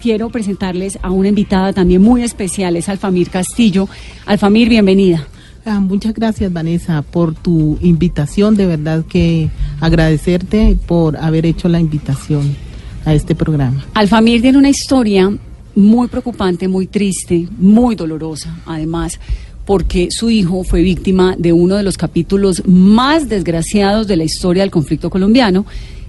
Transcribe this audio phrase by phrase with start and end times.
[0.00, 3.86] Quiero presentarles a una invitada también muy especial, es Alfamir Castillo.
[4.24, 5.26] Alfamir, bienvenida.
[5.66, 8.56] Ah, muchas gracias, Vanessa, por tu invitación.
[8.56, 12.56] De verdad que agradecerte por haber hecho la invitación
[13.04, 13.84] a este programa.
[13.92, 15.30] Alfamir tiene una historia
[15.74, 19.20] muy preocupante, muy triste, muy dolorosa, además,
[19.66, 24.62] porque su hijo fue víctima de uno de los capítulos más desgraciados de la historia
[24.62, 25.66] del conflicto colombiano,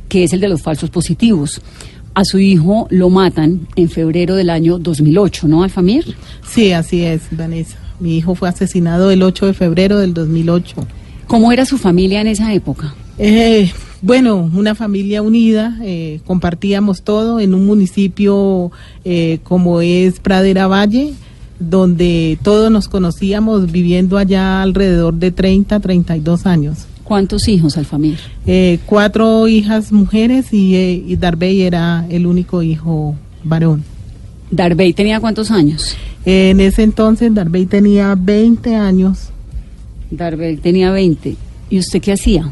[0.08, 1.62] que es el de los falsos positivos.
[2.20, 6.18] A su hijo lo matan en febrero del año 2008, ¿no, Alfamir?
[6.46, 7.78] Sí, así es, Vanessa.
[8.02, 10.86] Mi hijo fue asesinado el 8 de febrero del 2008.
[11.28, 12.94] ¿Cómo era su familia en esa época?
[13.18, 13.72] Eh,
[14.02, 18.70] bueno, una familia unida, eh, compartíamos todo en un municipio
[19.06, 21.14] eh, como es Pradera Valle,
[21.58, 26.89] donde todos nos conocíamos viviendo allá alrededor de 30, 32 años.
[27.10, 28.20] ¿Cuántos hijos, Alfamir?
[28.46, 33.84] Eh, cuatro hijas mujeres y, eh, y Darbey era el único hijo varón.
[34.52, 35.96] Darbey tenía cuántos años?
[36.24, 39.32] En ese entonces Darbey tenía 20 años.
[40.12, 41.36] Darbey tenía 20.
[41.72, 42.48] ¿Y usted qué hacía?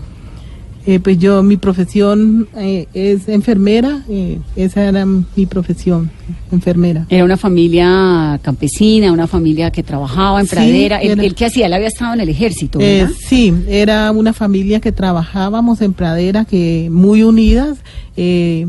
[0.90, 6.10] Eh, pues yo, mi profesión eh, es enfermera, eh, esa era mi profesión,
[6.50, 7.06] enfermera.
[7.10, 11.02] Era una familia campesina, una familia que trabajaba en pradera.
[11.02, 11.66] ¿El, era- el qué hacía?
[11.66, 13.16] Él había estado en el ejército, Eh, ¿verdad?
[13.20, 17.80] sí, era una familia que trabajábamos en pradera, que muy unidas,
[18.16, 18.68] eh,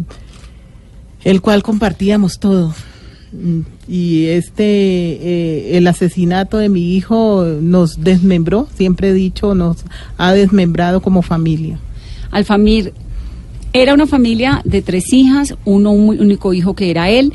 [1.25, 2.75] el cual compartíamos todo.
[3.33, 9.79] Mm, Y este, eh, el asesinato de mi hijo nos desmembró, siempre he dicho, nos
[10.19, 11.79] ha desmembrado como familia.
[12.31, 12.93] Alfamir
[13.73, 17.33] era una familia de tres hijas, uno un único hijo que era él,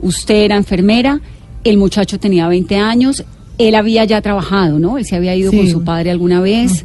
[0.00, 1.20] usted era enfermera,
[1.64, 3.24] el muchacho tenía 20 años,
[3.58, 4.98] él había ya trabajado, ¿no?
[4.98, 5.56] Él se había ido Sí.
[5.56, 6.84] con su padre alguna vez.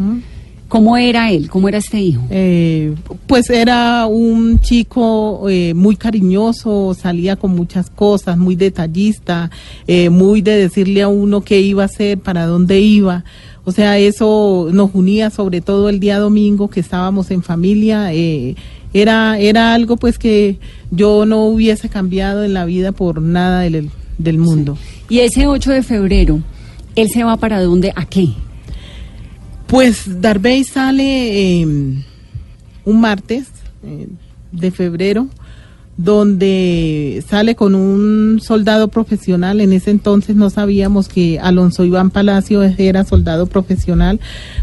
[0.67, 1.51] ¿Cómo era él?
[1.51, 2.23] ¿Cómo era este hijo?
[2.31, 2.95] Eh,
[3.27, 9.51] pues era un chico eh, muy cariñoso, salía con muchas cosas, muy detallista,
[9.85, 13.23] eh, muy de decirle a uno qué iba a hacer, para dónde iba.
[13.65, 18.13] O sea, eso nos unía sobre todo el día domingo que estábamos en familia.
[18.13, 18.55] eh,
[18.93, 20.59] era, era algo pues que
[20.91, 24.77] yo no hubiese cambiado en la vida por nada del, del mundo.
[25.09, 26.41] Y ese 8 de febrero,
[26.95, 27.91] ¿él se va para dónde?
[27.95, 28.29] ¿A qué?
[29.67, 33.47] Pues Darbey sale eh, un martes
[33.83, 34.07] eh,
[34.51, 35.27] de febrero,
[35.97, 39.61] donde sale con un soldado profesional.
[39.61, 44.19] En ese entonces no sabíamos que Alonso Iván Palacio era soldado profesional,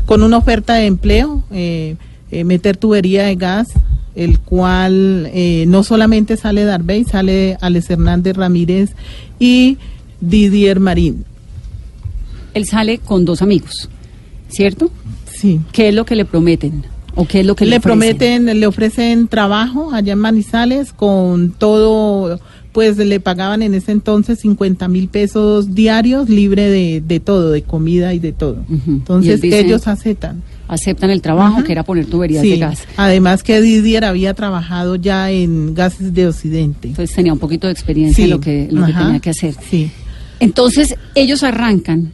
[0.06, 1.96] con una oferta de empleo, eh,
[2.30, 3.68] eh, meter tubería de gas,
[4.14, 8.90] el cual eh, no solamente sale Darbey, sale Alex Hernández Ramírez
[9.38, 9.78] y
[10.20, 11.24] Didier Marín.
[12.54, 13.88] Él sale con dos amigos,
[14.48, 14.90] ¿cierto?
[15.32, 15.60] Sí.
[15.72, 16.84] ¿Qué es lo que le prometen?
[17.14, 22.40] ¿O qué es lo que le, prometen, le ofrecen trabajo allá en Manizales con todo,
[22.72, 27.62] pues le pagaban en ese entonces 50 mil pesos diarios, libre de, de todo, de
[27.62, 28.58] comida y de todo.
[28.86, 30.42] Entonces ellos aceptan.
[30.68, 31.64] Aceptan el trabajo, Ajá.
[31.64, 32.50] que era poner tuberías Sí.
[32.50, 32.84] de gas.
[32.96, 36.86] Además que Didier había trabajado ya en gases de Occidente.
[36.88, 39.54] Entonces tenía un poquito de experiencia en lo que, lo que tenía que hacer.
[39.68, 39.90] Sí.
[40.38, 42.12] Entonces ellos arrancan,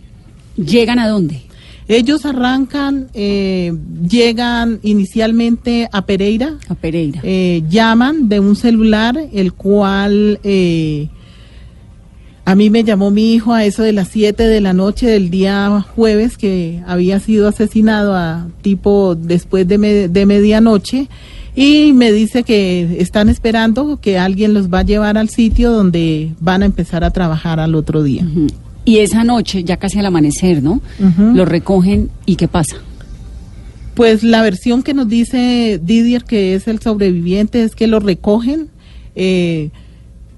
[0.56, 1.42] llegan a dónde?
[1.88, 3.72] Ellos arrancan, eh,
[4.08, 7.20] llegan inicialmente a Pereira, A Pereira.
[7.22, 11.08] eh, llaman de un celular, el cual eh,
[12.44, 15.30] a mí me llamó mi hijo a eso de las 7 de la noche del
[15.30, 21.08] día jueves que había sido asesinado a tipo después de, me- de medianoche
[21.56, 26.32] y me dice que están esperando que alguien los va a llevar al sitio donde
[26.38, 28.26] van a empezar a trabajar al otro día.
[28.86, 30.80] Y esa noche, ya casi al amanecer, ¿no?
[31.34, 32.76] Lo recogen y ¿qué pasa?
[33.94, 38.68] Pues la versión que nos dice Didier, que es el sobreviviente, es que lo recogen.
[39.14, 39.70] eh,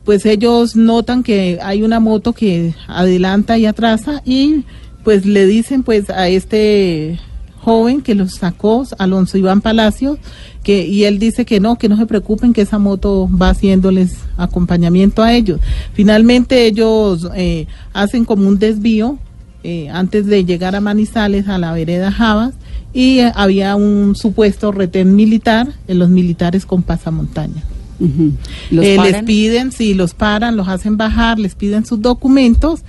[0.04, 4.64] pues ellos notan que hay una moto que adelanta y atrasa y
[5.04, 7.20] pues le dicen pues a este
[7.60, 10.18] joven que los sacó, Alonso Iván Palacios,
[10.62, 14.16] que, y él dice que no, que no se preocupen, que esa moto va haciéndoles
[14.36, 15.60] acompañamiento a ellos.
[15.92, 19.18] Finalmente ellos eh, hacen como un desvío
[19.64, 22.54] eh, antes de llegar a Manizales, a la vereda Javas,
[22.92, 27.64] y eh, había un supuesto retén militar, en los militares con pasamontaña.
[28.00, 28.32] Ujú.
[28.70, 32.82] ¿Los Eh, les piden, sí, los paran, los hacen bajar, les piden sus documentos.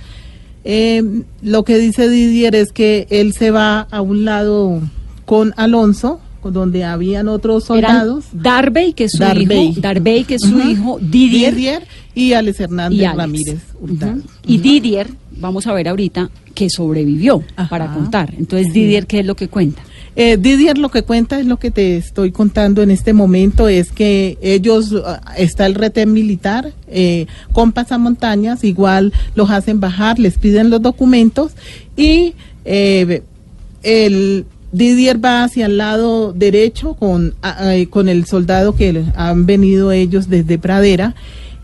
[0.64, 4.80] Eh, lo que dice Didier es que él se va a un lado
[5.24, 8.24] con Alonso, donde habían otros Eran soldados.
[8.94, 9.74] Que es su hijo,
[10.26, 13.18] que es su hijo, Didier, y Alex Hernández y Alex.
[13.18, 13.58] Ramírez.
[13.80, 14.22] Ujú.
[14.46, 17.68] Y Didier, vamos a ver ahorita, que sobrevivió Ajá.
[17.68, 18.34] para contar.
[18.36, 19.82] Entonces, Didier, ¿qué es lo que cuenta?
[20.22, 23.90] Eh, Didier lo que cuenta es lo que te estoy contando en este momento, es
[23.90, 27.24] que ellos, ah, está el retén militar eh,
[27.54, 31.52] con pasamontañas, igual los hacen bajar, les piden los documentos
[31.96, 32.34] y
[32.66, 33.22] eh,
[33.82, 39.46] el Didier va hacia el lado derecho con, ah, ah, con el soldado que han
[39.46, 41.14] venido ellos desde Pradera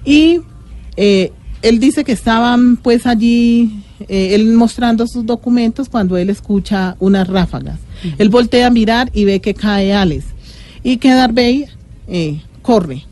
[0.07, 0.41] y
[0.97, 1.31] eh,
[1.69, 7.27] él dice que estaban pues allí, eh, él mostrando sus documentos cuando él escucha unas
[7.29, 7.79] ráfagas.
[8.19, 10.27] Él voltea a mirar y ve que cae Alex
[10.83, 11.67] y que Darby
[12.09, 13.05] eh, corre.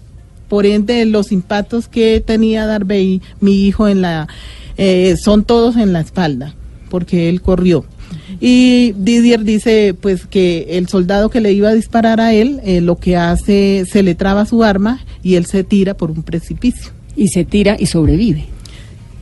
[0.48, 4.28] Por ende, los impactos que tenía Darby, mi hijo, en la,
[4.76, 6.54] eh, son todos en la espalda,
[6.90, 7.84] porque él corrió.
[8.40, 12.80] Y Didier dice pues que el soldado que le iba a disparar a él, eh,
[12.80, 16.92] lo que hace, se le traba su arma y él se tira por un precipicio.
[17.16, 18.46] Y se tira y sobrevive.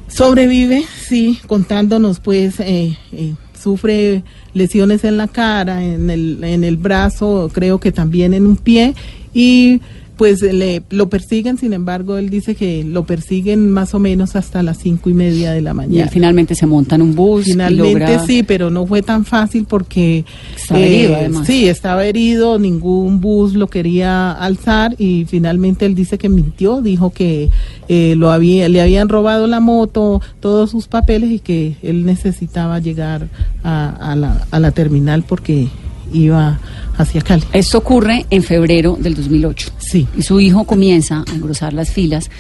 [0.09, 4.23] Sobrevive, sí, contándonos pues, eh, eh, sufre
[4.53, 8.95] lesiones en la cara, en el, en el brazo, creo que también en un pie,
[9.33, 9.81] y
[10.23, 14.63] pues le, lo persiguen, sin embargo, él dice que lo persiguen más o menos hasta
[14.63, 16.09] las cinco y media de la mañana.
[16.13, 17.47] finalmente se monta en un bus.
[17.47, 20.25] Finalmente logra- sí, pero no fue tan fácil porque eh,
[20.55, 21.45] Estaba herido, además.
[21.49, 27.11] sí, estaba herido, ningún bus lo quería alzar y finalmente él dice que mintió, dijo
[27.11, 27.51] que
[27.89, 32.79] eh, lo había, le habían robado la moto, todos sus papeles y que él necesitaba
[32.79, 33.27] llegar
[33.65, 35.67] a, a la, a la terminal porque
[36.15, 36.61] iba
[36.97, 37.43] hacia Cali.
[37.53, 39.71] Esto ocurre en febrero del 2008.
[39.79, 40.07] Sí.
[40.17, 42.31] Y su hijo comienza a engrosar las filas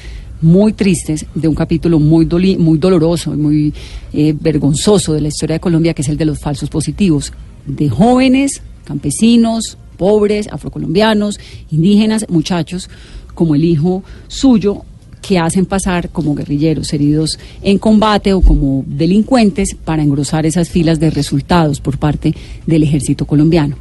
[0.40, 3.74] muy tristes de un capítulo muy, doli- muy doloroso y muy
[4.12, 7.32] eh, vergonzoso de la historia de Colombia, que es el de los falsos positivos,
[7.66, 11.38] de jóvenes, campesinos, pobres, afrocolombianos,
[11.70, 12.90] indígenas, muchachos,
[13.34, 14.82] como el hijo suyo,
[15.20, 20.98] que hacen pasar como guerrilleros heridos en combate o como delincuentes para engrosar esas filas
[20.98, 22.34] de resultados por parte
[22.66, 23.76] del ejército colombiano.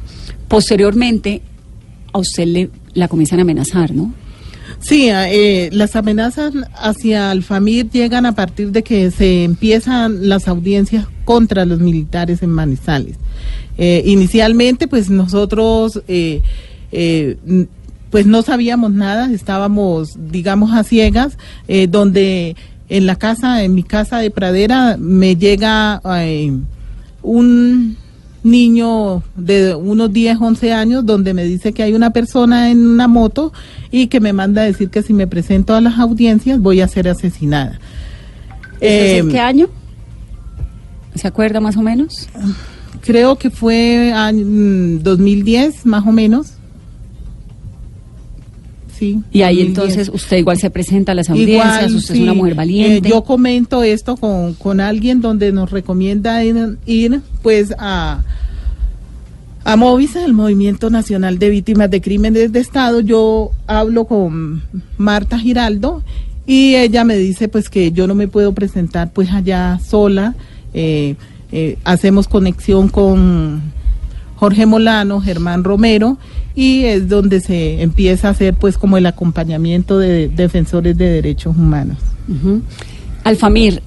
[0.52, 1.40] Posteriormente,
[2.12, 4.12] a usted le la comienzan a amenazar, ¿no?
[4.80, 11.06] Sí, eh, las amenazas hacia Alfamir llegan a partir de que se empiezan las audiencias
[11.24, 13.16] contra los militares en Manizales.
[13.78, 16.42] Eh, inicialmente, pues nosotros, eh,
[18.10, 21.38] pues no sabíamos nada, estábamos, digamos, a ciegas,
[21.88, 22.56] donde
[22.90, 26.02] en la casa, en mi casa de pradera, me llega
[27.22, 27.96] un
[28.42, 33.08] niño de unos 10, 11 años donde me dice que hay una persona en una
[33.08, 33.52] moto
[33.90, 36.88] y que me manda a decir que si me presento a las audiencias voy a
[36.88, 37.78] ser asesinada.
[38.80, 39.68] ¿Ese es Eh, ¿Qué año?
[41.14, 42.28] ¿Se acuerda más o menos?
[43.02, 46.54] creo que fue mm, 2010 más o menos.
[49.02, 49.20] Sí.
[49.32, 49.66] Y ahí 2010.
[49.66, 53.08] entonces usted igual se presenta a las audiencias, Igual, usted es una mujer valiente.
[53.08, 58.22] Eh, yo comento esto con, con alguien donde nos recomienda ir, ir, pues a
[59.64, 63.00] a Movisa, el Movimiento Nacional de Víctimas de Crímenes de Estado.
[63.00, 64.62] Yo hablo con
[64.98, 66.04] Marta Giraldo
[66.46, 70.36] y ella me dice pues que yo no me puedo presentar pues allá sola.
[70.74, 71.16] Eh,
[71.50, 73.62] eh, hacemos conexión con
[74.42, 76.18] Jorge Molano, Germán Romero,
[76.56, 81.56] y es donde se empieza a hacer pues como el acompañamiento de defensores de derechos
[81.56, 81.98] humanos.
[83.22, 83.80] Alfamir,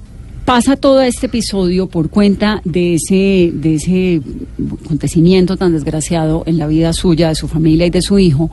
[0.46, 4.22] pasa todo este episodio por cuenta de ese, de ese
[4.82, 8.50] acontecimiento tan desgraciado en la vida suya, de su familia y de su hijo.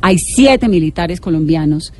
[0.00, 1.92] Hay siete militares colombianos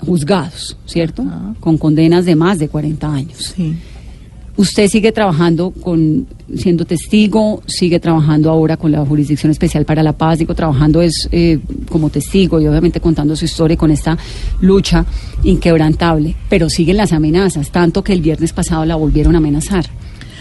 [0.00, 1.24] juzgados, ¿cierto?
[1.60, 3.54] Con condenas de más de 40 años.
[3.54, 3.76] Sí.
[4.56, 10.12] Usted sigue trabajando con, siendo testigo, sigue trabajando ahora con la Jurisdicción Especial para la
[10.12, 14.18] Paz, digo, trabajando es eh, como testigo y obviamente contando su historia con esta
[14.60, 15.06] lucha
[15.44, 19.86] inquebrantable, pero siguen las amenazas, tanto que el viernes pasado la volvieron a amenazar.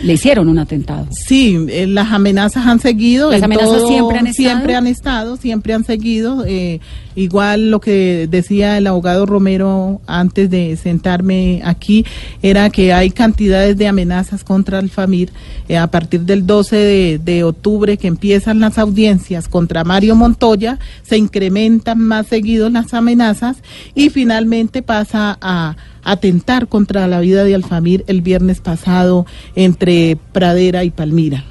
[0.04, 1.08] Le hicieron un atentado.
[1.12, 3.30] Sí, eh, las amenazas han seguido.
[3.32, 4.50] ¿Las en amenazas siempre han estado?
[4.50, 6.46] Siempre han estado, siempre han seguido.
[6.48, 6.80] eh,
[7.16, 12.06] igual lo que decía el abogado Romero antes de sentarme aquí
[12.42, 15.30] era que hay cantidades de amenazas contra el FAMIR.
[15.68, 20.80] eh, a partir del 12 de, de octubre que empiezan las audiencias contra Mario Montoya,
[21.04, 23.58] se incrementan más seguidos las amenazas
[23.96, 29.26] y finalmente pasa a atentar contra la vida de Alfamir el viernes pasado
[29.56, 31.46] entre Pradera y Palmira.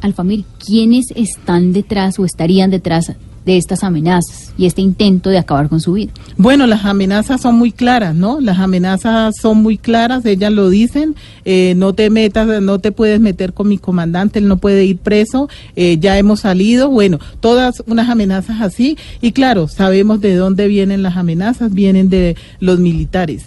[0.00, 3.12] Alfamir, ¿quiénes están detrás o estarían detrás
[3.44, 6.12] de estas amenazas y este intento de acabar con su vida?
[6.36, 8.40] Bueno, las amenazas son muy claras, ¿no?
[8.40, 13.20] Las amenazas son muy claras, ellas lo dicen, eh, no te metas, no te puedes
[13.20, 17.82] meter con mi comandante, él no puede ir preso, eh, ya hemos salido, bueno, todas
[17.86, 23.46] unas amenazas así, y claro, sabemos de dónde vienen las amenazas, vienen de los militares.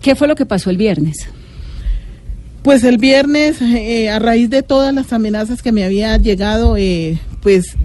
[0.00, 1.28] ¿Qué fue lo que pasó el viernes?
[2.62, 7.18] Pues el viernes, eh, a raíz de todas las amenazas que me había llegado, eh,
[7.40, 7.76] pues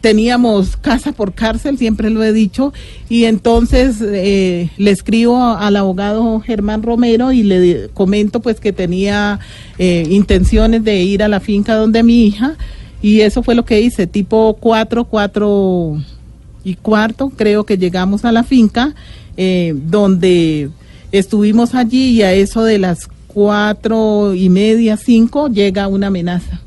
[0.00, 2.72] teníamos casa por cárcel, siempre lo he dicho,
[3.08, 9.40] y entonces eh, le escribo al abogado Germán Romero y le comento pues que tenía
[9.78, 12.56] intenciones de ir a la finca donde mi hija,
[13.02, 16.02] y eso fue lo que hice, tipo 4, 4
[16.62, 18.94] y cuarto, creo que llegamos a la finca,
[19.74, 20.70] donde
[21.18, 26.60] estuvimos allí y a eso de las cuatro y media, cinco, llega una amenaza.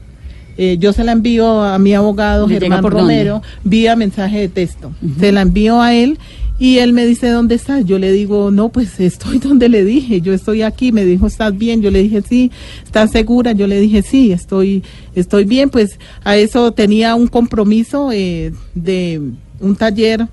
[0.58, 3.48] Eh, yo se la envío a mi abogado ¿Le llega Germán por Romero dónde?
[3.64, 4.92] vía mensaje de texto.
[5.20, 6.20] Se la envío a él
[6.60, 7.86] y él me dice, ¿dónde estás?
[7.86, 10.92] Yo le digo, no, pues estoy donde le dije, yo estoy aquí.
[10.92, 11.82] Me dijo, ¿estás bien?
[11.82, 12.52] Yo le dije, sí.
[12.84, 13.54] ¿Estás segura?
[13.54, 14.84] Yo le dije, sí, estoy,
[15.16, 15.70] estoy bien.
[15.70, 19.22] Pues a eso tenía un compromiso eh, de
[19.62, 20.28] un taller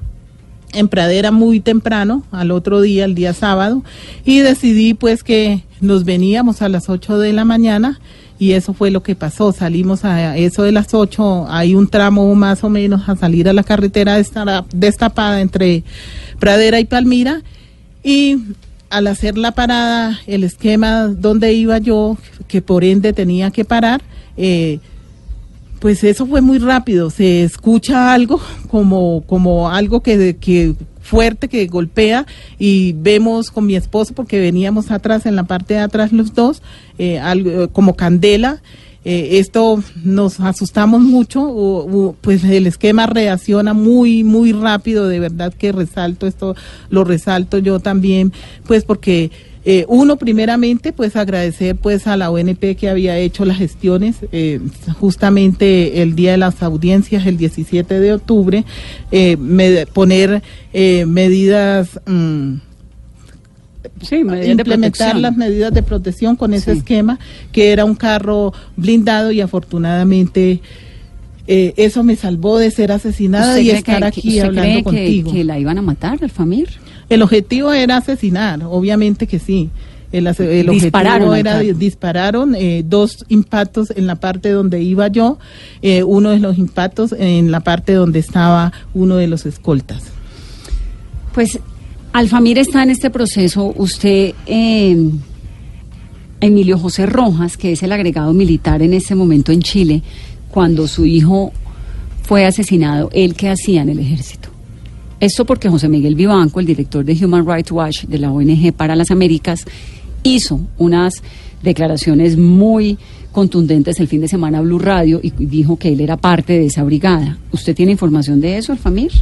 [0.72, 3.82] en Pradera muy temprano, al otro día, el día sábado,
[4.24, 8.00] y decidí pues que nos veníamos a las 8 de la mañana
[8.38, 9.52] y eso fue lo que pasó.
[9.52, 13.52] Salimos a eso de las 8, hay un tramo más o menos a salir a
[13.54, 15.84] la carretera desta- destapada entre
[16.38, 17.42] Pradera y Palmira
[18.04, 18.36] y
[18.90, 24.02] al hacer la parada, el esquema donde iba yo, que por ende tenía que parar,
[24.36, 24.78] eh,
[25.80, 30.74] pues eso fue muy rápido, se escucha algo como, como algo que, que
[31.06, 32.26] fuerte que golpea
[32.58, 36.62] y vemos con mi esposo porque veníamos atrás en la parte de atrás los dos
[36.98, 38.60] eh, algo, eh, como candela.
[39.04, 42.16] Eh, esto nos asustamos mucho.
[42.22, 45.06] Pues el esquema reacciona muy muy rápido.
[45.06, 46.56] De verdad que resalto esto
[46.90, 48.32] lo resalto yo también
[48.66, 49.30] pues porque
[49.68, 54.60] eh, uno, primeramente, pues agradecer pues a la ONP que había hecho las gestiones eh,
[55.00, 58.64] justamente el día de las audiencias, el 17 de octubre,
[59.10, 59.36] eh,
[59.92, 60.40] poner
[60.72, 62.54] eh, medidas, mm,
[64.02, 66.78] Sí, implementar las medidas de protección con ese Sí.
[66.78, 67.18] esquema,
[67.50, 70.60] que era un carro blindado y afortunadamente
[71.48, 74.82] eh, eso me salvó de ser asesinada ¿Usted y estar que- aquí hablando cree que-
[74.82, 75.32] contigo.
[75.32, 76.68] Que, la iban a matar al Famir?
[77.08, 79.70] El objetivo era asesinar, obviamente que sí.
[80.12, 85.08] El, ase- el Dispararon objetivo era dispararon eh, dos impactos en la parte donde iba
[85.08, 85.38] yo,
[85.82, 90.04] eh, uno de los impactos en la parte donde estaba uno de los escoltas.
[91.34, 91.58] Pues
[92.12, 93.74] Alfamir está en este proceso.
[93.76, 94.96] Usted, eh,
[96.40, 100.02] Emilio José Rojas, que es el agregado militar en este momento en Chile,
[100.50, 101.52] cuando su hijo
[102.22, 104.48] fue asesinado, ¿él qué hacía en el ejército?
[105.18, 108.94] Esto porque José Miguel Vivanco, el director de Human Rights Watch de la ONG para
[108.94, 109.64] las Américas,
[110.22, 111.22] hizo unas
[111.62, 112.98] declaraciones muy
[113.32, 116.66] contundentes el fin de semana a Blue Radio y dijo que él era parte de
[116.66, 117.38] esa brigada.
[117.52, 119.12] ¿Usted tiene información de eso, Alfamir?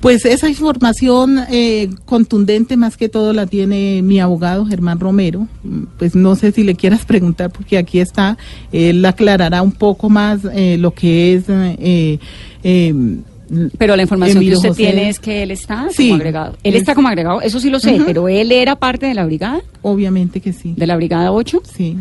[0.00, 5.46] Pues esa información eh, contundente más que todo la tiene mi abogado Germán Romero.
[5.96, 8.36] Pues no sé si le quieras preguntar porque aquí está.
[8.72, 11.44] Él aclarará un poco más eh, lo que es...
[11.48, 12.18] eh,
[12.64, 12.94] eh,
[13.78, 16.56] Pero la información Emilio que usted José- tiene es que él está Sí, como agregado.
[16.62, 19.24] Él es- está como agregado, eso sí lo sé, pero él era parte de la
[19.26, 20.74] brigada, Obviamente que sí.
[20.76, 21.60] de la brigada 8.
[21.76, 21.96] Sí,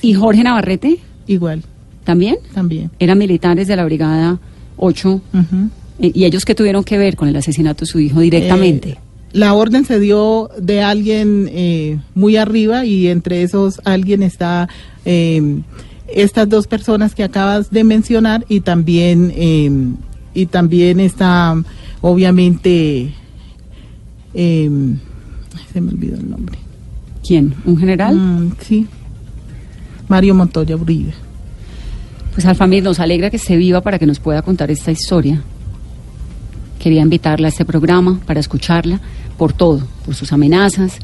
[0.00, 1.62] Y Jorge Navarrete igual,
[2.04, 2.90] también también.
[2.98, 4.38] eran militares de la brigada
[4.76, 5.20] 8.
[5.32, 5.68] Ujú.
[6.00, 8.88] eh, ¿Y ellos qué tuvieron que ver con el asesinato de su hijo directamente?
[8.90, 8.98] Eh,
[9.34, 14.68] la orden se dio de alguien eh, muy arriba y entre esos alguien está
[15.04, 15.60] eh,
[16.14, 19.70] estas dos personas que acabas de mencionar y también eh,
[20.34, 21.54] y también está
[22.00, 23.14] obviamente
[24.34, 24.70] eh,
[25.54, 26.58] ay, se me olvidó el nombre.
[27.26, 27.54] ¿Quién?
[27.64, 28.16] ¿Un general?
[28.16, 28.86] Mm, sí.
[30.08, 31.14] Mario Montoya Uribe.
[32.34, 35.42] Pues Alfamir, nos alegra que esté viva para que nos pueda contar esta historia.
[36.78, 39.00] Quería invitarla a este programa para escucharla
[39.38, 40.98] por todo, por sus amenazas,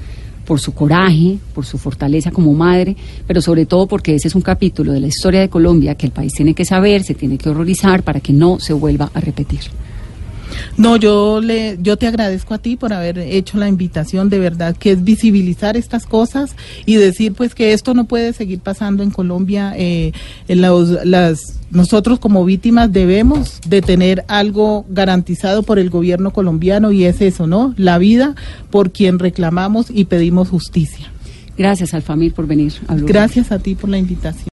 [0.49, 4.41] por su coraje, por su fortaleza como madre, pero sobre todo porque ese es un
[4.41, 7.51] capítulo de la historia de Colombia que el país tiene que saber, se tiene que
[7.51, 9.61] horrorizar para que no se vuelva a repetir.
[10.77, 14.77] No, yo le, yo te agradezco a ti por haber hecho la invitación, de verdad,
[14.77, 16.55] que es visibilizar estas cosas
[16.87, 19.75] y decir, pues, que esto no puede seguir pasando en Colombia.
[19.77, 20.13] Eh,
[20.49, 26.93] en los- las, nosotros como víctimas debemos de tener algo garantizado por el gobierno colombiano
[26.93, 27.75] y es eso, ¿no?
[27.77, 28.35] La vida
[28.71, 31.11] por quien reclamamos y pedimos justicia.
[31.59, 32.95] Gracias, Alfamir, por venir a.
[32.95, 34.45] Gracias a ti por la invitación.